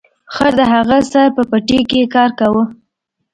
[0.33, 2.63] خر د هغه سره په پټي کې کار کاوه.